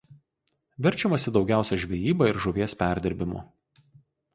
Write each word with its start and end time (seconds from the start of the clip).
Verčiamasi 0.85 1.35
daugiausia 1.37 1.79
žvejyba 1.85 2.33
ir 2.33 2.43
žuvies 2.47 2.77
perdirbimu. 2.85 3.49